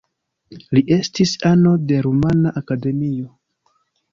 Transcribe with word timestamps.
Li 0.77 0.81
estis 0.95 1.33
ano 1.51 1.75
de 1.91 1.99
Rumana 2.07 2.55
Akademio. 2.63 3.29